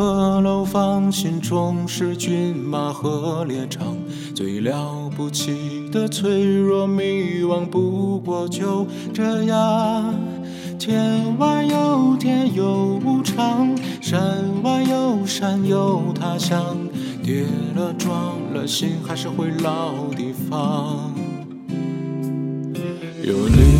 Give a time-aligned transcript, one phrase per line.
[0.00, 3.94] 河流放，心中是骏马和猎场。
[4.34, 10.14] 最了不起的脆弱迷惘，不过就这样。
[10.78, 16.78] 天外有天有无常，山外有山有他乡。
[17.22, 17.44] 跌
[17.76, 21.12] 了撞了，心还是回老地方。
[23.22, 23.79] 有你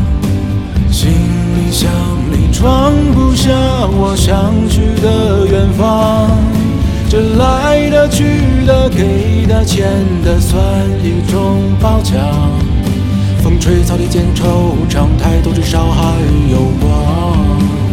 [3.41, 3.51] 向
[3.97, 6.29] 我想去的远方。
[7.09, 8.23] 这来的、去
[8.67, 9.87] 的、给的、欠
[10.23, 10.61] 的，算
[11.03, 12.21] 一种褒奖。
[13.41, 16.13] 风吹草低见惆怅，抬头至少还
[16.51, 17.90] 有光。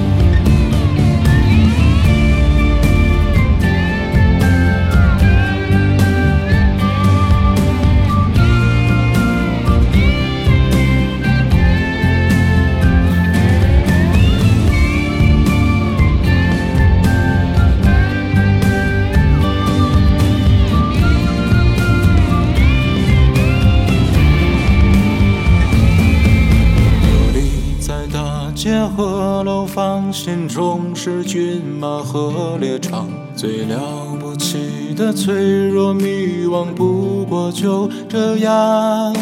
[28.69, 33.09] 街和楼房，心中是骏马和猎场。
[33.35, 39.17] 最了不起的脆弱迷惘，不过就这样。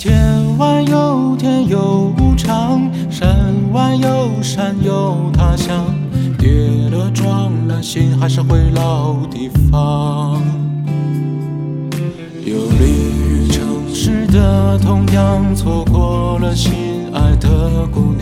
[0.00, 0.18] 天
[0.58, 5.84] 外有天有无常，山外有山有他乡。
[6.36, 6.50] 跌
[6.90, 10.42] 了撞了，心还是回老地方。
[12.44, 16.72] 游离于城市的同样，错过了心
[17.14, 18.21] 爱的姑娘。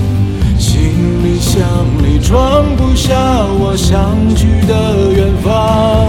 [1.01, 1.63] 行李箱
[2.03, 3.17] 里装不下
[3.59, 6.05] 我想去的远方。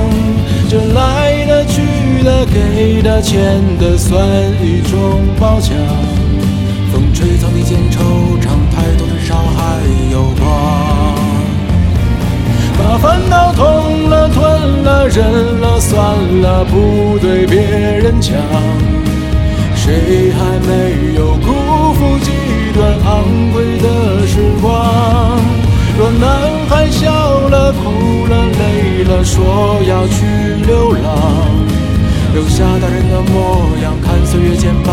[0.68, 4.22] 这来的、去的、给的、欠的，算
[4.62, 5.72] 一种褒奖。
[6.92, 7.96] 风吹草低见惆
[8.38, 9.80] 怅，抬头至少还
[10.12, 10.44] 有光。
[12.76, 15.24] 把烦恼痛了、吞了、忍
[15.58, 15.98] 了、算
[16.42, 18.36] 了，不对别人讲。
[19.74, 22.30] 谁还没有辜负几
[22.74, 25.40] 段昂贵的时光？
[25.98, 27.12] 若男孩笑
[27.48, 30.24] 了、哭了、累了，说要去
[30.66, 31.10] 流浪，
[32.32, 34.92] 留下大人的模样，看岁月剑拔